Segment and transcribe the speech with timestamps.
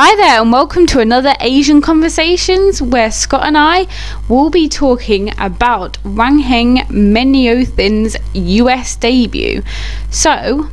[0.00, 3.88] Hi there, and welcome to another Asian Conversations where Scott and I
[4.28, 9.64] will be talking about Wan Heng Menayothin's US debut.
[10.12, 10.70] So,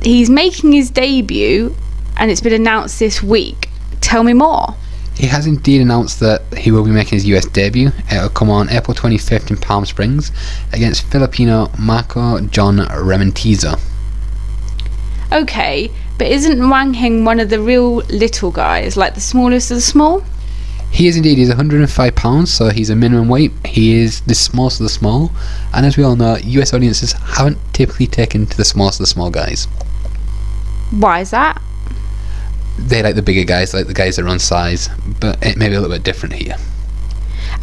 [0.00, 1.74] he's making his debut
[2.16, 3.68] and it's been announced this week.
[4.00, 4.76] Tell me more.
[5.16, 7.90] He has indeed announced that he will be making his US debut.
[8.12, 10.30] It'll come on April 25th in Palm Springs
[10.72, 13.80] against Filipino Marco John Remontiza.
[15.32, 19.76] Okay, but isn't Wan Heng one of the real little guys, like the smallest of
[19.76, 20.22] the small?
[20.90, 21.38] He is indeed.
[21.38, 23.50] He's 105 pounds, so he's a minimum weight.
[23.66, 25.32] He is the smallest of the small,
[25.72, 29.08] and as we all know, US audiences haven't typically taken to the smallest of the
[29.08, 29.64] small guys.
[30.92, 31.60] Why is that?
[32.78, 34.88] They like the bigger guys, like the guys that are on size,
[35.20, 36.56] but it may be a little bit different here.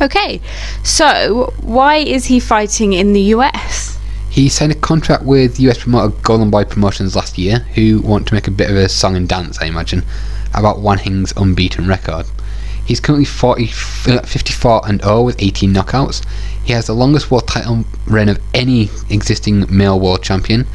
[0.01, 0.41] Okay,
[0.83, 3.97] so why is he fighting in the US?
[4.31, 8.33] He signed a contract with US promoter Golden Boy Promotions last year, who want to
[8.33, 10.05] make a bit of a song and dance, I imagine,
[10.53, 12.27] about Wan Heng's unbeaten record.
[12.85, 13.65] He's currently 40,
[14.07, 16.25] uh, 54 and 0 with 18 knockouts.
[16.63, 20.65] He has the longest world title reign of any existing male world champion,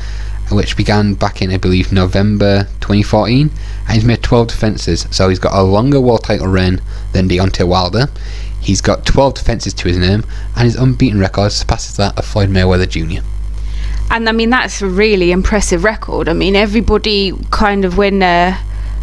[0.52, 3.50] which began back in, I believe, November 2014.
[3.86, 7.66] And he's made 12 defences, so he's got a longer world title reign than Deontay
[7.66, 8.08] Wilder.
[8.60, 12.50] He's got 12 defences to his name, and his unbeaten record surpasses that of Floyd
[12.50, 13.26] Mayweather Jr.
[14.10, 16.28] And I mean, that's a really impressive record.
[16.28, 18.56] I mean, everybody kind of when uh,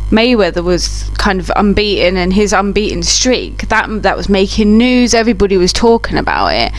[0.09, 5.13] Mayweather was kind of unbeaten and his unbeaten streak that that was making news.
[5.13, 6.71] Everybody was talking about it,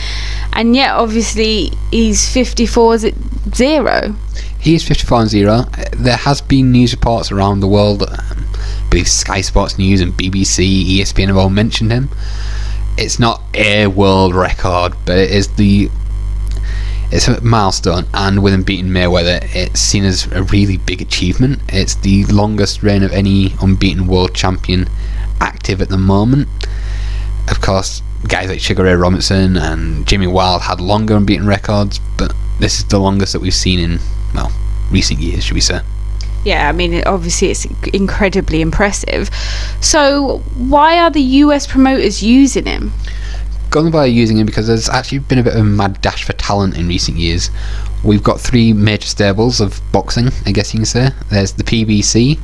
[0.53, 2.97] and yet obviously he's 54
[3.53, 4.15] zero.
[4.59, 5.65] He is 54 and 0.
[5.95, 8.03] There has been news reports around the world.
[8.03, 8.45] I
[8.89, 12.09] believe Sky Sports News and BBC, ESPN have all mentioned him.
[12.97, 15.91] It's not a world record, but it is the
[17.11, 21.61] it's a milestone, and with him beating Mayweather, it's seen as a really big achievement.
[21.69, 24.87] It's the longest reign of any unbeaten world champion
[25.39, 26.47] active at the moment.
[27.49, 32.33] Of course, guys like Sugar Ray Robinson and Jimmy Wilde had longer unbeaten records, but
[32.59, 33.99] this is the longest that we've seen in,
[34.33, 34.51] well,
[34.91, 35.81] recent years, should we say.
[36.43, 39.29] Yeah, I mean, obviously it's incredibly impressive.
[39.81, 42.93] So, why are the US promoters using him?
[43.75, 46.31] Golden Boy using him because there's actually been a bit of a mad dash for
[46.31, 47.49] talent in recent years.
[48.05, 51.09] We've got three major stables of boxing, I guess you can say.
[51.29, 52.39] There's the PBC,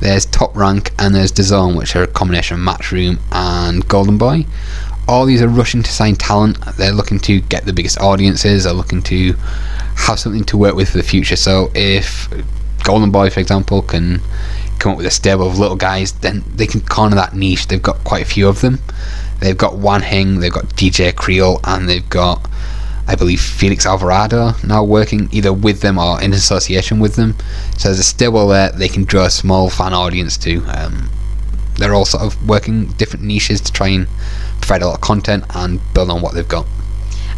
[0.00, 4.44] there's Top Rank, and there's DAZN, which are a combination of Matchroom and Golden Boy.
[5.06, 6.58] All these are rushing to sign talent.
[6.76, 8.64] They're looking to get the biggest audiences.
[8.64, 9.34] They're looking to
[9.98, 11.36] have something to work with for the future.
[11.36, 12.28] So if
[12.82, 14.20] Golden Boy, for example, can
[14.80, 17.68] come up with a stable of little guys, then they can corner that niche.
[17.68, 18.80] They've got quite a few of them.
[19.42, 22.48] They've got Wan Heng, they've got DeeJay Kriel, and they've got,
[23.08, 27.34] I believe, Felix Alvarado now working either with them or in association with them.
[27.76, 30.64] So there's a stable there they can draw a small fan audience to.
[30.68, 31.10] Um,
[31.74, 34.06] they're all sort of working different niches to try and
[34.60, 36.66] provide a lot of content and build on what they've got.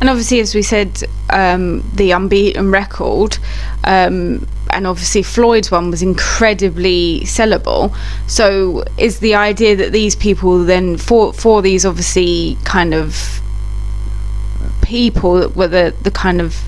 [0.01, 3.39] And obviously, as we said, um, the unbeaten record,
[3.85, 7.95] um, and obviously Floyd's one was incredibly sellable.
[8.27, 13.41] So, is the idea that these people then, for for these obviously kind of
[14.83, 16.61] people that were the the kind of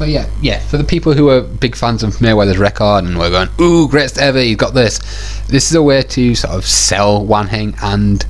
[0.00, 0.60] so yeah, yeah.
[0.60, 4.16] For the people who are big fans of Mayweather's record and were going, "Ooh, greatest
[4.16, 4.38] ever!
[4.40, 4.98] He's got this."
[5.46, 8.24] This is a way to sort of sell Wan Heng, and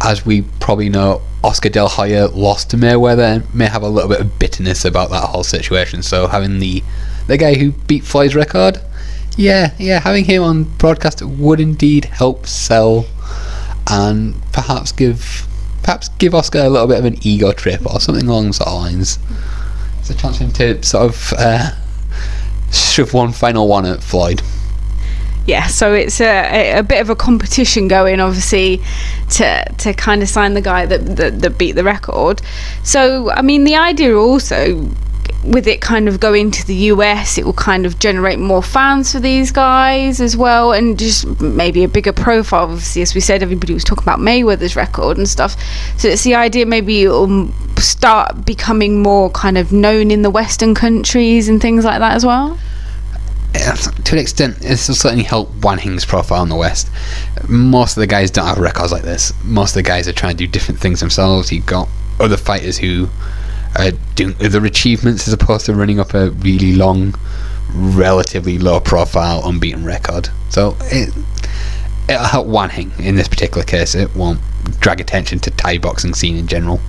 [0.00, 3.88] as we probably know, Oscar De La Hoya lost to Mayweather and may have a
[3.88, 6.04] little bit of bitterness about that whole situation.
[6.04, 6.84] So having the
[7.28, 8.80] the guy who beat Floyd's record,
[9.36, 13.06] yeah, yeah, having him on broadcast would indeed help sell,
[13.86, 15.46] and perhaps give
[15.82, 19.18] perhaps give Oscar a little bit of an ego trip or something along those lines.
[20.00, 21.70] It's a chance for him to sort of uh,
[22.72, 24.42] shove one final one at Floyd
[25.48, 28.82] yeah, so it's a, a bit of a competition going, obviously,
[29.30, 32.42] to to kind of sign the guy that, that, that beat the record.
[32.84, 34.90] So, I mean, the idea also
[35.44, 39.12] with it kind of going to the US, it will kind of generate more fans
[39.12, 42.64] for these guys as well, and just maybe a bigger profile.
[42.64, 45.56] Obviously, as we said, everybody was talking about Mayweather's record and stuff.
[45.96, 50.74] So it's the idea maybe it'll start becoming more kind of known in the Western
[50.74, 52.58] countries and things like that as well
[53.52, 56.90] to an extent, this will certainly help Wan Heng's profile in the West.
[57.48, 59.32] Most of the guys don't have records like this.
[59.44, 61.50] Most of the guys are trying to do different things themselves.
[61.50, 61.88] You've got
[62.20, 63.08] other fighters who
[64.14, 67.14] doing other achievements as opposed to running up a really long,
[67.72, 70.30] relatively low profile, unbeaten record.
[70.50, 71.14] So it,
[72.08, 73.94] it'll help Wan Heng in this particular case.
[73.94, 74.40] It won't
[74.80, 76.80] drag attention to Thai boxing scene in general.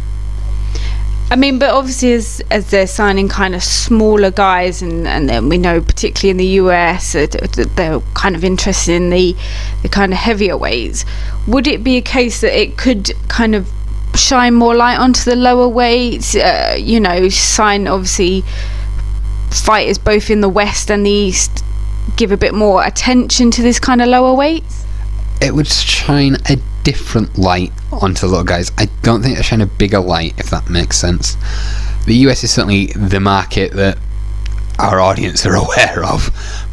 [1.31, 5.47] I mean, but obviously, as as they're signing kind of smaller guys, and and then
[5.47, 7.31] we know particularly in the US that
[7.75, 9.35] they're kind of interested in the
[9.83, 11.05] the kind of heavier weights.
[11.47, 13.71] Would it be a case that it could kind of
[14.19, 16.35] shine more light onto the lower weights?
[16.35, 18.43] Uh, you know, sign obviously
[19.51, 21.63] fighters both in the West and the East
[22.15, 24.85] give a bit more attention to this kind of lower weights.
[25.41, 28.71] It would shine a different light onto the little guys.
[28.77, 31.37] I don't think it shine a bigger light, if that makes sense.
[32.05, 33.97] The US is certainly the market that
[34.79, 36.29] our audience are aware of,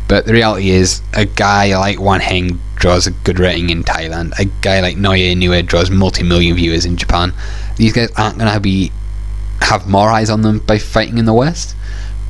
[0.08, 4.38] but the reality is a guy like Wan Heng draws a good rating in Thailand.
[4.38, 7.32] A guy like Naoya Inoue draws multi-million viewers in Japan.
[7.76, 8.93] These guys aren't going to be
[9.62, 11.75] have more eyes on them by fighting in the West,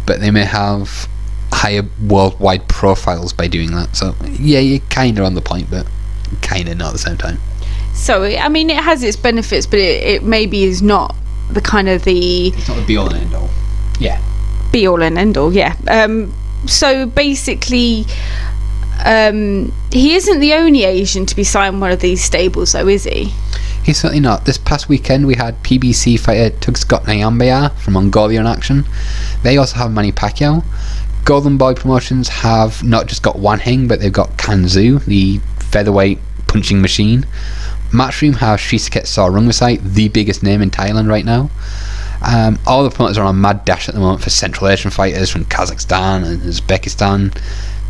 [0.06, 1.08] but they may have
[1.52, 3.96] higher worldwide profiles by doing that.
[3.96, 5.87] So yeah, you're kind of on the point, but
[6.43, 7.38] kind of not at the same time.
[7.94, 11.14] So I mean, it has its benefits, but it, it maybe is not
[11.50, 13.50] the kind of the It's not the be all and end all.
[13.99, 14.20] Yeah.
[14.73, 15.52] be all and end all.
[15.52, 15.76] Yeah.
[15.88, 16.32] Um,
[16.66, 18.06] so basically,
[19.04, 23.04] um, he isn't the only Asian to be signed one of these stables, though, is
[23.04, 23.32] he?
[23.84, 24.46] He's certainly not.
[24.46, 28.84] This past weekend we had PBC fighter Tugstsogt Nyambayar from Mongolia in action.
[29.42, 30.64] They also have Manny Pacquiao.
[31.24, 35.38] Golden Boy Promotions have not just got Wan Heng, but they've got Can Xu, the
[35.58, 37.26] featherweight punching machine.
[37.90, 41.50] Matchroom have Srisaket Sor Rungvisai, the biggest name in Thailand right now.
[42.26, 44.90] Um, all the promoters are on a mad dash at the moment for Central Asian
[44.90, 47.40] fighters from Kazakhstan and Uzbekistan.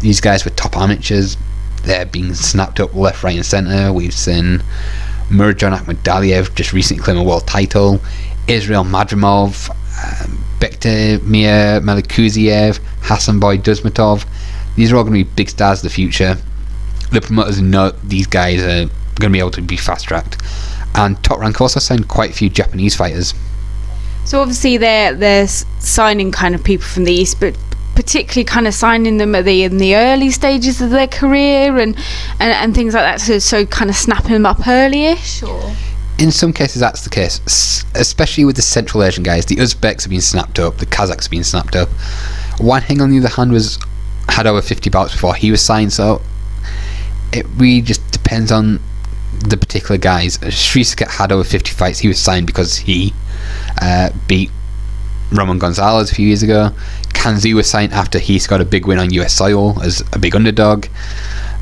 [0.01, 1.39] These guys were top amateurs.
[1.85, 3.95] They're being snapped up left, right, and centre.
[3.95, 4.63] We've seen
[5.31, 8.01] Murodjon Akhmadaliev just recently claim a world title.
[8.47, 14.27] Israel Madrimov, um, Bektemir Melikuziev, Hasanboy Dusmatov.
[14.75, 16.37] These are all going to be big stars of the future.
[17.11, 20.43] The promoters know these guys are going to be able to be fast tracked.
[20.95, 23.33] And Top Rank also signed quite a few Japanese fighters.
[24.27, 27.57] So obviously they're they're signing kind of people from the east, but
[27.95, 31.97] particularly kind of signing them at the in the early stages of their career and
[32.41, 33.21] and, and things like that.
[33.21, 35.43] So so kind of snapping them up early-ish.
[35.43, 35.73] Or
[36.19, 39.47] In some cases, that's the case, s- especially with the Central Asian guys.
[39.47, 41.89] The Uzbeks have been snapped up, the Kazakhs have been snapped up.
[42.59, 43.79] Wan Heng, on the other hand, was
[44.29, 46.21] had over 50 bouts before he was signed, so
[47.33, 48.81] it really just depends on
[49.41, 50.39] the particular guys.
[50.39, 53.13] Srisaket had over 50 fights, he was signed because he
[53.81, 54.51] uh, beat
[55.33, 56.71] Roman Gonzalez a few years ago.
[57.13, 60.19] Can Xu was signed after he got a big win on US soil as a
[60.19, 60.87] big underdog.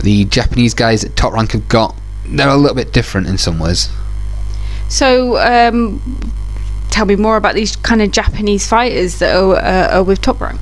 [0.03, 1.95] The Japanese guys at top rank have got,
[2.27, 3.89] they're a little bit different in some ways.
[4.89, 6.01] so um,
[6.91, 10.41] tell me more about these kind of Japanese fighters that are, uh, are with Top
[10.41, 10.61] Rank.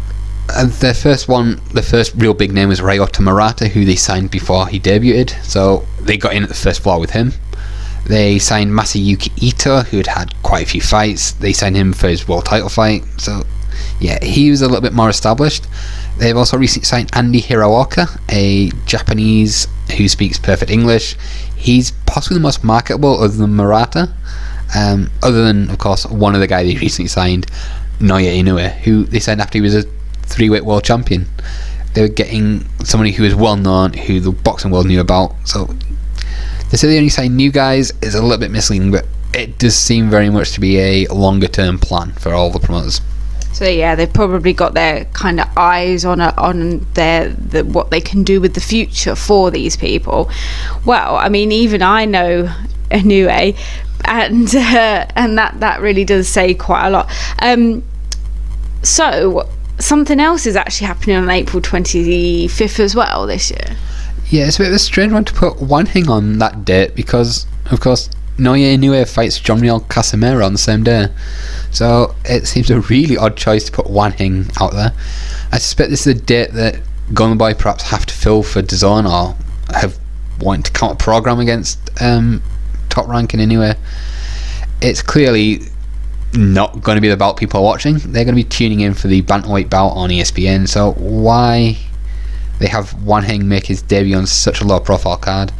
[0.48, 4.30] Uh, their first one, the first real big name was Ryota Murata, who they signed
[4.30, 5.30] before he debuted.
[5.44, 7.32] So they got in at the first floor with him.
[8.06, 11.32] They signed Masayuki Ito, who had had quite a few fights.
[11.32, 13.04] They signed him for his world title fight.
[13.18, 13.44] So,
[14.00, 15.66] yeah, he was a little bit more established.
[16.18, 21.16] They've also recently signed Andy Hiraoka, a Japanese who speaks perfect English.
[21.56, 24.12] He's possibly the most marketable other than Murata.
[24.74, 27.46] Um, other than, of course, one of the guys they recently signed,
[27.98, 29.84] Naoya Inoue, who they signed after he was a
[30.22, 31.26] three weight world champion.
[31.94, 35.34] They were getting somebody who was well known, who the boxing world knew about.
[35.44, 35.66] So
[36.70, 39.76] they say they only sign new guys is a little bit misleading, but it does
[39.76, 43.00] seem very much to be a longer term plan for all the promoters.
[43.52, 47.90] So yeah, they've probably got their kind of eyes on a, on their the, what
[47.90, 50.30] they can do with the future for these people.
[50.86, 52.50] Well, I mean, even I know
[52.90, 53.56] Inoue,
[54.04, 57.10] and uh, and that that really does say quite a lot.
[57.40, 57.84] Um,
[58.82, 59.48] so
[59.78, 63.76] something else is actually happening on April twenty fifth as well this year.
[64.28, 66.94] Yeah, it's a bit of a strange one to put one thing on that date
[66.94, 71.08] because, of course, Naoya Inoue fights John Riel Casimero on the same day.
[71.70, 74.92] So it seems a really odd choice to put one thing out there.
[75.52, 76.80] I suspect this is a date that
[77.12, 79.36] Golden Boy perhaps have to fill for DAZN or
[79.74, 79.98] have
[80.40, 82.42] wanted to counter program against um,
[82.88, 83.74] top ranking anyway.
[84.80, 85.60] It's clearly
[86.34, 87.98] not going to be the bout people are watching.
[87.98, 90.68] They're going to be tuning in for the bantamweight bout on ESPN.
[90.68, 91.78] So why
[92.58, 95.52] they have Wan Heng make his debut on such a low profile card?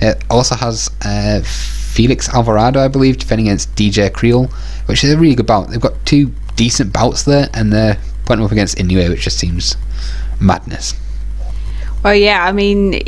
[0.00, 4.52] It also has uh, Felix Alvarado, I believe, defending against DeeJay Kriel,
[4.86, 5.70] which is a really good bout.
[5.70, 9.76] They've got two decent bouts there, and they're putting up against Inoue, which just seems
[10.40, 10.94] madness.
[12.04, 13.00] Well, yeah, I mean,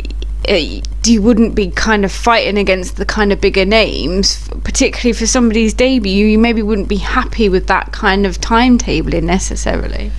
[0.45, 5.25] eh, you wouldn't be kind of fighting against the kind of bigger names, particularly for
[5.25, 6.27] somebody's debut.
[6.27, 10.11] You maybe wouldn't be happy with that kind of timetabling necessarily.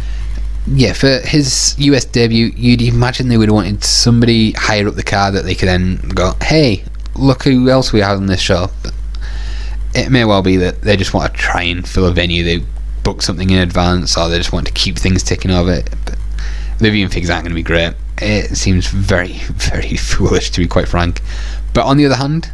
[0.67, 5.03] Yeah, for his US debut, you'd imagine they would have wanted somebody higher up the
[5.03, 6.85] card that they could then go, hey,
[7.17, 8.71] look who else we have on this show.
[8.83, 8.95] But
[9.95, 12.45] it may well be that they just want to try and fill a venue.
[12.45, 12.65] They
[13.03, 15.83] book something in advance, or they just want to keep things ticking over.
[16.05, 16.19] But
[16.79, 17.95] Vivian figs aren't going to be great.
[18.19, 21.21] It seems very, very foolish to be quite frank.
[21.75, 22.51] But on the other hand,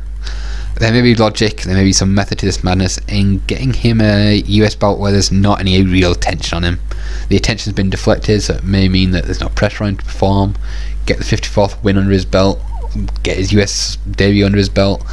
[0.79, 4.01] there may be logic, there may be some method to this madness in getting him
[4.01, 6.81] a US belt where there's not any real tension on him.
[7.29, 10.05] The attention's been deflected, so it may mean that there's no pressure on him to
[10.05, 10.55] perform.
[11.05, 12.61] Get the 54th win under his belt,
[13.25, 15.05] get his US debut under his belt,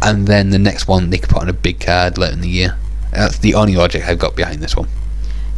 [0.00, 2.48] and then the next one they could put on a big card later in the
[2.48, 2.76] year.
[3.10, 4.88] That's the only logic I've got behind this one.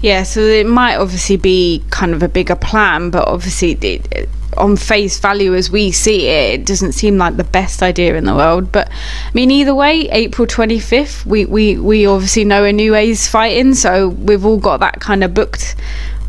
[0.02, 4.76] Yeah, so it might obviously be kind of a bigger plan, but obviously, it, on
[4.76, 8.34] face value as we see it, it doesn't seem like the best idea in the
[8.34, 8.72] world.
[8.72, 14.08] But I mean, either way, April 25th, we, we, we obviously know Inoue's fighting, so
[14.08, 15.76] we've all got that kind of booked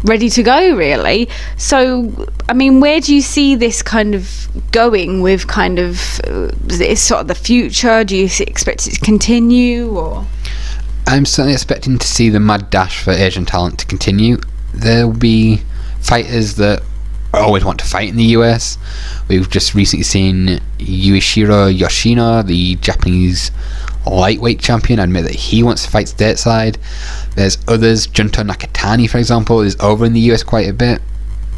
[0.03, 1.29] ready to go really.
[1.57, 6.95] So i mean where do you see this kind of going with kind of uh,
[6.95, 8.03] sort of the future?
[8.03, 10.25] Do you expect it to continue or
[11.05, 14.37] I'm certainly expecting to see the mad dash for Asian talent to continue.
[14.73, 15.61] There'll be
[15.99, 16.81] fighters that
[17.33, 18.77] always want to fight in the US.
[19.27, 23.51] We've just recently seen Shuichiro Yoshino, the Japanese
[24.05, 26.77] lightweight champion, admit that he wants to fight stateside.
[27.35, 31.01] There's others, Junto Nakatani, for example, is over in the US quite a bit.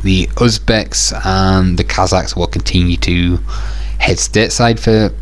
[0.03, 3.37] The Uzbeks and the Kazakhs will continue to
[3.99, 5.13] head stateside for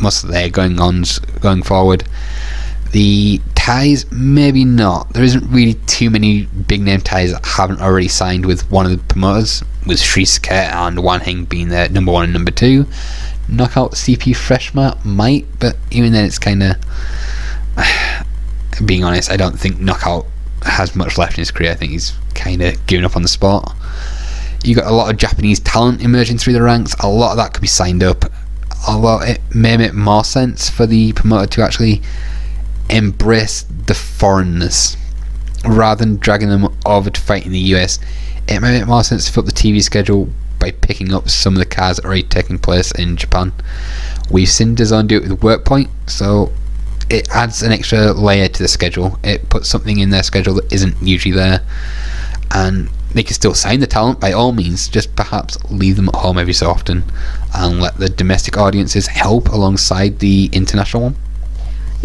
[0.00, 2.04] most of their going ons going forward.
[2.92, 5.12] The Thais, maybe not.
[5.12, 8.92] There isn't really too many big name Thais that haven't already signed with one of
[8.92, 12.86] the promoters, with Srisaket and Wan Heng being their number one and number two.
[13.48, 16.76] Knockout CP Freshmart might, but even then it's kind of.
[18.86, 20.26] being honest, I don't think Knockout
[20.62, 21.72] has much left in his career.
[21.72, 23.68] I think he's kind of given up on the sport.
[24.62, 26.94] You got a lot of Japanese talent emerging through the ranks.
[27.00, 28.26] A lot of that could be signed up.
[28.86, 32.00] Although it may make more sense for the promoter to actually
[32.88, 34.96] embrace the foreignness
[35.66, 37.98] rather than dragging them over to fight in the US.
[38.48, 40.28] It may make more sense to fill the TV schedule
[40.58, 43.52] by picking up some of the cars already taking place in Japan.
[44.30, 46.52] We've seen DAZN do it with Workpoint, so
[47.10, 49.18] it adds an extra layer to the schedule.
[49.22, 51.64] It puts something in their schedule that isn't usually there,
[52.52, 54.88] and they can still sign the talent by all means.
[54.88, 57.04] Just perhaps leave them at home every so often,
[57.54, 61.16] and let the domestic audiences help alongside the international one.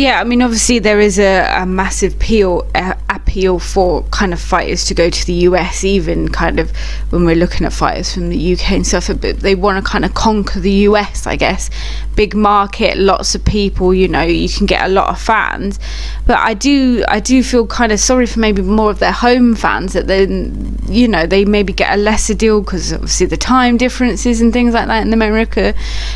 [0.02, 4.42] Yeah, I mean, obviously there is a, a massive appeal uh, appeal for kind of
[4.42, 6.76] fighters to go to the US, even kind of
[7.12, 9.12] when we're looking at fighters from the UK and stuff.
[9.22, 11.70] But they want to kind of conquer the US, I guess.
[12.16, 13.94] Big market, lots of people.
[13.94, 15.80] You know, you can get a lot of fans.
[16.26, 19.54] But I do, I do feel kind of sorry for maybe more of their home
[19.54, 23.78] fans that then, you know, they maybe get a lesser deal because obviously the time
[23.78, 25.76] differences and things like that in America.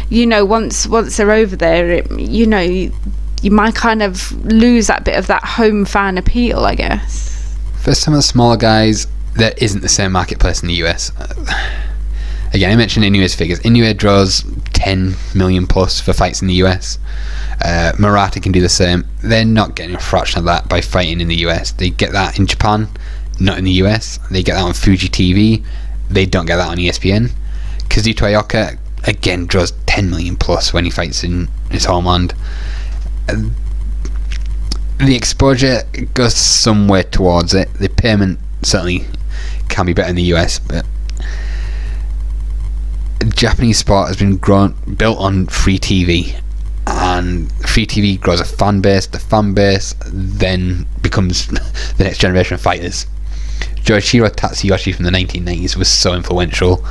[0.10, 2.90] You know, once once they're over there, it, you know
[3.46, 7.56] you might kind of lose that bit of that home fan appeal, I guess.
[7.80, 11.12] For some of the smaller guys, there isn't the same marketplace in the US.
[12.54, 13.60] Again, I mentioned Inoue's figures.
[13.60, 16.98] Inoue draws 10 million plus for fights in the US.
[17.64, 19.06] Uh, Murata can do the same.
[19.22, 21.72] They're not getting a fraction of that by fighting in the US.
[21.72, 22.88] They get that in Japan,
[23.40, 24.18] not in the US.
[24.32, 25.64] They get that on Fuji TV.
[26.10, 27.30] They don't get that on ESPN.
[27.90, 32.34] Kazuto Ioka, again, draws 10 million plus when he fights in his homeland
[33.28, 35.82] the exposure
[36.14, 37.74] goes somewhere towards it.
[37.76, 39.06] The payment certainly
[39.70, 40.86] can be better in the US, but
[43.30, 46.40] Japanese sport has been grown built on free TV,
[46.88, 49.08] and free TV grows a fan base.
[49.08, 51.48] The fan base then becomes
[51.98, 53.08] the next generation of fighters.
[53.76, 56.84] Joichiro Tatsuyoshi from the 1990s was so influential.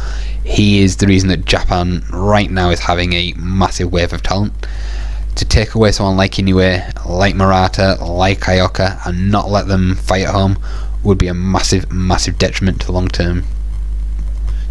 [0.44, 4.52] He is the reason that Japan right now is having a massive wave of talent
[5.36, 10.22] to take away someone like Inoue, like Murata, like Ioka, and not let them fight
[10.22, 10.58] at home
[11.02, 13.44] would be a massive, massive detriment to the long term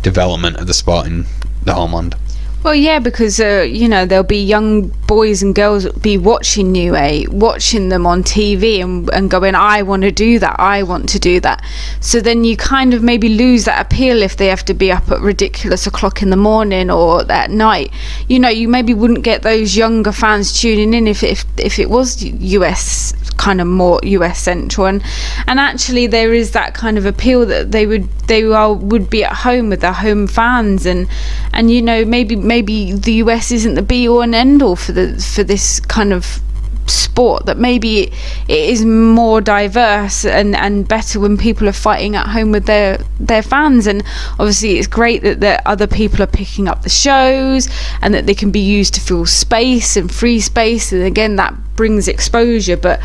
[0.02, 1.26] development of the sport in
[1.64, 2.16] the homeland.
[2.64, 7.28] Well, yeah, because uh, you know there'll be young boys and girls be watching Inoue,
[7.28, 10.56] watching them on TV, and, and going, "I want to do that.
[10.62, 11.62] I want to do that."
[12.00, 15.12] So then you kind of maybe lose that appeal if they have to be up
[15.12, 17.92] at ridiculous o'clock in the morning or at night.
[18.30, 21.90] You know, you maybe wouldn't get those younger fans tuning in if if if it
[21.90, 25.04] was US kind of more US central and
[25.48, 29.24] and actually there is that kind of appeal that they would they are would be
[29.24, 31.10] at home with their home fans and
[31.52, 34.92] and you know maybe maybe the US isn't the be all and end all for
[34.92, 35.06] the
[35.36, 36.40] for this kind of
[36.86, 38.12] sport that maybe
[38.48, 43.00] it, is more diverse and, and better when people are fighting at home with their
[43.20, 43.88] their fans.
[43.88, 44.04] And
[44.38, 47.68] obviously it's great that, that other people are picking up the shows
[48.02, 50.92] and that they can be used to fill space and free space.
[50.92, 52.78] And again that brings exposure.
[52.78, 53.00] But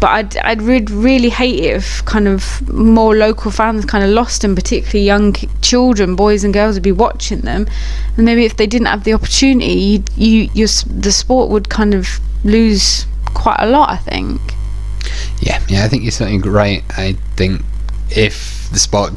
[0.00, 4.10] but I'd, I'd re- really hate it if kind of more local fans kind of
[4.10, 7.66] lost and particularly young children boys and girls would be watching them.
[8.16, 12.18] And maybe if they didn't have the opportunity you, you the sport would kind of
[12.44, 14.40] lose quite a lot I think.
[15.40, 16.82] Yeah yeah I think you're certainly right.
[16.90, 17.62] I think
[18.10, 19.12] if the sport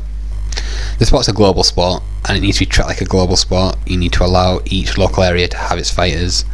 [1.00, 3.78] the sport's a global sport and it needs to be treated like a global sport
[3.88, 6.46] you need to allow each local area to have its fighters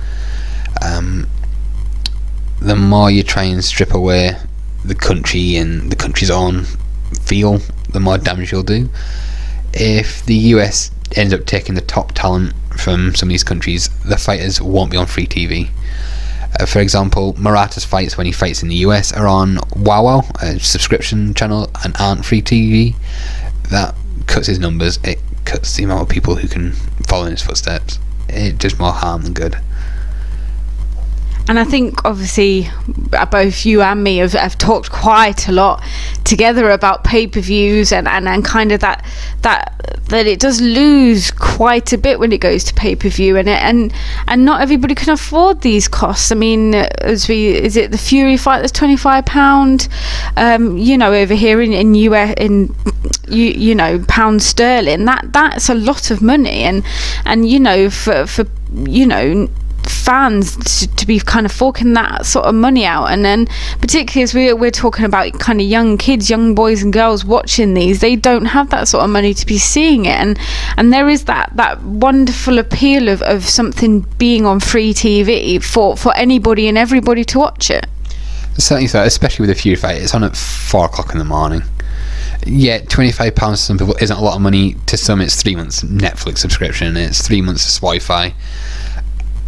[2.70, 4.38] the more you try and strip away
[4.86, 6.66] the country and the country's own
[7.24, 7.58] feel,
[7.92, 8.88] the more damage you'll do.
[9.74, 14.18] If the US ends up taking the top talent from some of these countries, the
[14.18, 15.70] fighters won't be on free TV.
[16.60, 20.60] Uh, for example, Murata's fights when he fights in the US are on WOW, a
[20.60, 22.96] subscription channel, and aren't free TV.
[23.72, 23.96] That
[24.28, 25.00] cuts his numbers.
[25.04, 26.74] It cuts the amount of people who can
[27.08, 27.98] follow in his footsteps.
[28.28, 29.58] It does more harm than good
[31.50, 32.70] and I think obviously
[33.12, 35.84] uh, both you and me have, have talked quite a lot
[36.24, 39.04] together about pay-per-views and, and, and kind of that
[39.42, 39.76] that
[40.10, 43.92] that it does lose quite a bit when it goes to pay-per-view and it, and
[44.28, 46.32] and not everybody can afford these costs.
[46.32, 49.88] I mean, as we is it the Fury fight that's twenty five pound,
[50.38, 52.76] um, you know, over here in in US in
[53.28, 56.84] you you know pound sterling that that's a lot of money and
[57.26, 59.48] and you know for for you know
[60.10, 63.06] fans to, to, be kind of forking that sort of money out.
[63.06, 63.46] And then
[63.80, 67.76] particularly as we're, we're talking about kind of young kids young boys and girls watching
[67.76, 70.18] these they don't have that sort of money to be seeing it.
[70.18, 70.40] And
[70.78, 75.96] and there is that that wonderful appeal of, of something being on free TV for
[75.96, 77.86] for anybody and everybody to watch it.
[78.58, 81.62] Certainly so especially with a few fight it's on at four o'clock in the morning.
[82.48, 84.76] Yeah, twenty five pounds to some people isn't a lot of money.
[84.88, 86.98] To some, it's three months Netflix subscription.
[86.98, 88.34] It's three months of Wi-Fi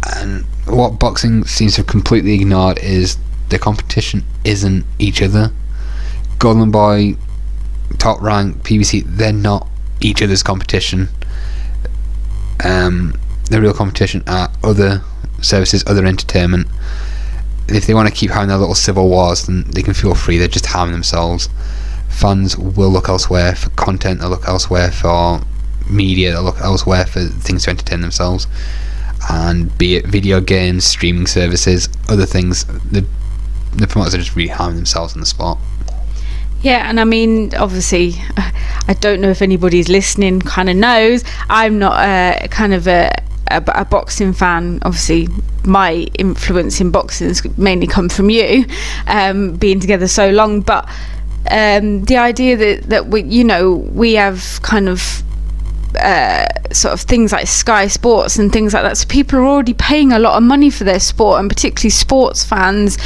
[0.04, 3.18] and what boxing seems to have completely ignored is
[3.48, 5.52] the competition isn't each other.
[6.38, 7.16] Golden Boy,
[7.98, 9.68] Top Rank, PBC, they're not
[10.00, 11.08] each other's competition.
[12.64, 13.14] Um,
[13.50, 15.02] the real competition are other
[15.40, 16.66] services, other entertainment.
[17.68, 20.38] If they want to keep having their little civil wars, then they can feel free.
[20.38, 21.48] They're just harming themselves.
[22.08, 24.20] Fans will look elsewhere for content.
[24.20, 25.40] They'll look elsewhere for
[25.88, 26.32] media.
[26.32, 28.46] They'll look elsewhere for things to entertain themselves
[29.30, 33.06] and be it video games, streaming services, other things, the
[33.74, 35.58] the promoters are just really harming themselves in the spot.
[36.62, 38.14] Yeah, and I mean, obviously,
[38.88, 41.24] I don't know if anybody's listening kind of knows.
[41.48, 43.12] I'm not a kind of a,
[43.50, 44.78] a, a boxing fan.
[44.82, 45.28] Obviously,
[45.64, 48.64] my influence in boxing has mainly come from you,
[49.08, 50.60] um, being together so long.
[50.60, 50.88] But
[51.50, 55.22] um, the idea that, that we, you know, we have kind of
[55.96, 58.96] uh, sort of things like Sky Sports and things like that.
[58.96, 62.44] So people are already paying a lot of money for their sport, and particularly sports
[62.44, 62.98] fans,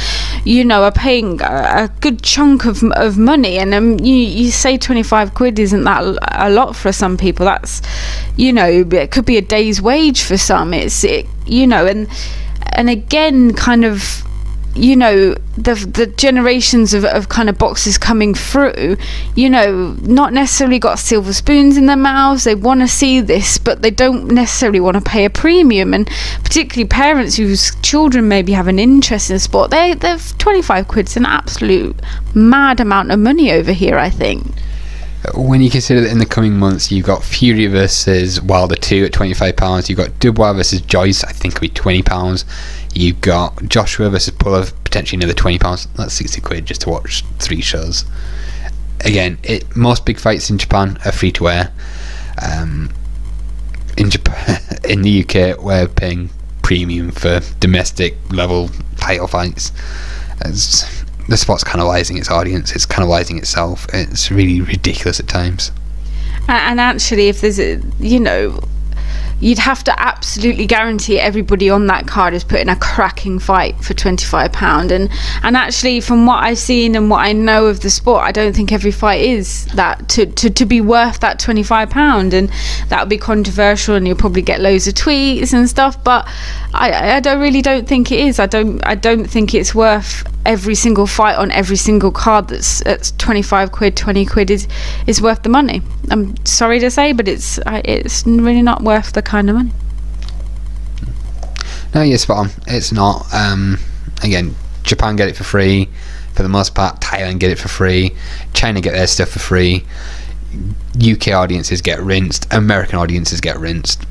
[0.45, 3.57] you know, are paying a, a good chunk of, of money.
[3.57, 7.45] And um, you, you say 25 quid isn't that a lot for some people.
[7.45, 7.81] That's,
[8.35, 10.73] you know, it could be a day's wage for some.
[10.73, 12.07] It's, it, you know, and
[12.73, 14.23] and again, kind of
[14.77, 18.95] you know the the generations of, of kind of boxes coming through
[19.35, 23.57] you know not necessarily got silver spoons in their mouths they want to see this
[23.57, 25.93] but they don't necessarily want to pay a premium.
[25.93, 26.07] And
[26.43, 31.25] particularly parents whose children maybe have an interest in sport they they're 25 quid's an
[31.25, 31.95] absolute
[32.35, 34.45] mad amount of money over here i think.
[35.33, 39.11] When you consider that in the coming months you've got Fury versus Wilder 2 at
[39.11, 42.45] £25, you've got Dubois versus Joyce, I think it'll be £20,
[42.97, 45.87] You've got Joshua versus Pulev, potentially another twenty pounds.
[45.97, 48.05] That's sixty quid just to watch three shows.
[49.05, 51.71] Again, it most big fights in Japan are free to air.
[52.41, 52.91] Um,
[53.99, 56.31] in Japan, in the UK, we're paying
[56.63, 59.71] premium for domestic level title fights.
[60.43, 62.71] It's, the sport's cannibalizing its audience.
[62.71, 63.85] It's cannibalizing itself.
[63.93, 65.71] It's really ridiculous at times.
[66.47, 68.59] And actually, if there's a, you know,
[69.39, 73.93] you'd have to absolutely guarantee everybody on that card is putting a cracking fight for
[73.93, 74.91] 25 pound.
[74.91, 75.09] And
[75.43, 78.55] and actually from what I've seen and what I know of the sport I don't
[78.55, 82.33] think every fight is that to to, to be worth that 25 pound.
[82.33, 82.49] And
[82.89, 86.27] that would be controversial and you'll probably get loads of tweets and stuff but
[86.73, 88.39] I I don't really don't think it is.
[88.39, 92.81] I don't I don't think it's worth every single fight on every single card that's
[92.83, 94.67] that's 25 quid 20 quid is
[95.05, 99.21] is worth the money I'm sorry to say but it's it's really not worth the
[99.21, 99.71] kind of money
[101.93, 103.77] no you're spot on it's not um,
[104.23, 105.89] again Japan get it for free
[106.37, 107.01] for the most part.
[107.01, 108.15] Thailand get it for free.
[108.53, 109.83] China get their stuff for free.
[110.95, 112.45] UK audiences get rinsed.
[112.53, 114.03] American audiences get rinsed.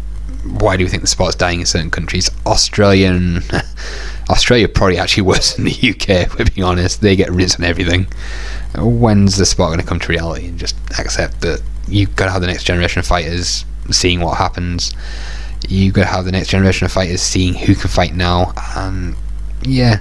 [0.44, 2.29] Why do we think the sport's dying in certain countries?
[2.44, 3.42] Australian,
[4.28, 6.08] Australia probably actually worse than the UK.
[6.08, 8.06] If we're being honest, they get rinsed on everything.
[8.76, 12.30] When's the spot going to come to reality and just accept that you've got to
[12.32, 14.92] have the next generation of fighters seeing what happens?
[15.68, 18.52] You've got to have the next generation of fighters seeing who can fight now.
[18.76, 19.16] And
[19.62, 20.00] yeah,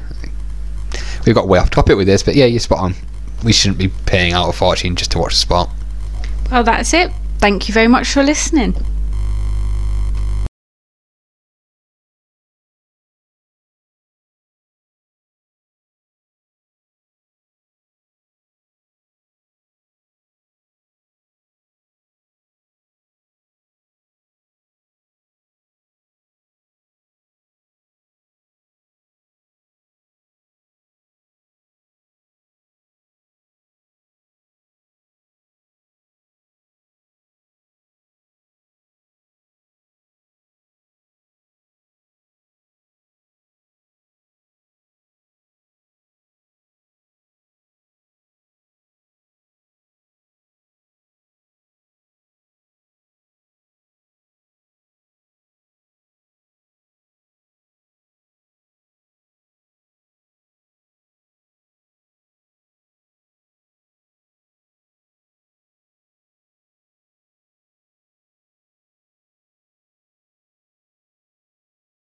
[1.25, 2.95] we've got way off topic with this, but yeah, you're spot on.
[3.43, 5.69] We shouldn't be paying out a fortune just to watch the spot.
[6.51, 7.11] Well, that's it.
[7.39, 8.75] Thank you very much for listening.